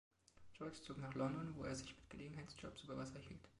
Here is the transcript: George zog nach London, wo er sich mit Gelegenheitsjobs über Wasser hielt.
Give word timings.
George 0.55 0.81
zog 0.81 0.97
nach 0.97 1.13
London, 1.13 1.53
wo 1.55 1.63
er 1.63 1.75
sich 1.75 1.95
mit 1.95 2.09
Gelegenheitsjobs 2.09 2.85
über 2.85 2.97
Wasser 2.97 3.19
hielt. 3.19 3.47